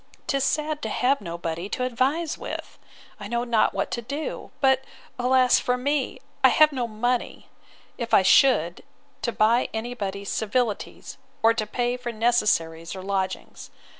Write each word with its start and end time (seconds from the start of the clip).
'Tis 0.25 0.43
sad 0.43 0.81
to 0.81 0.89
have 0.89 1.21
nobody 1.21 1.69
to 1.69 1.83
advise 1.83 2.35
with!—I 2.35 3.27
know 3.27 3.43
not 3.43 3.71
what 3.71 3.91
to 3.91 4.01
do. 4.01 4.49
But, 4.59 4.83
alas 5.19 5.59
for 5.59 5.77
me! 5.77 6.19
I 6.43 6.49
have 6.49 6.71
no 6.71 6.87
money, 6.87 7.49
if 7.99 8.11
I 8.11 8.23
should, 8.23 8.81
to 9.21 9.31
buy 9.31 9.69
any 9.75 9.93
body's 9.93 10.29
civilities, 10.31 11.19
or 11.43 11.53
to 11.53 11.67
pay 11.67 11.97
for 11.97 12.11
necessaries 12.11 12.95
or 12.95 13.03
lodgings. 13.03 13.69